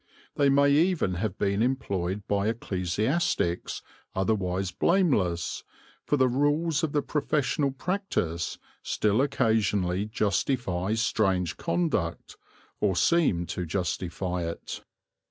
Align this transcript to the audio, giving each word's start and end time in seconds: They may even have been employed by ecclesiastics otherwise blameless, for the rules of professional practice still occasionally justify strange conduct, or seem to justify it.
They 0.33 0.49
may 0.49 0.71
even 0.71 1.13
have 1.21 1.37
been 1.37 1.61
employed 1.61 2.27
by 2.27 2.47
ecclesiastics 2.47 3.83
otherwise 4.15 4.71
blameless, 4.71 5.63
for 6.07 6.17
the 6.17 6.27
rules 6.27 6.81
of 6.83 6.93
professional 7.05 7.69
practice 7.69 8.57
still 8.81 9.21
occasionally 9.21 10.05
justify 10.05 10.95
strange 10.95 11.55
conduct, 11.55 12.35
or 12.79 12.95
seem 12.95 13.45
to 13.53 13.63
justify 13.67 14.45
it. 14.49 14.81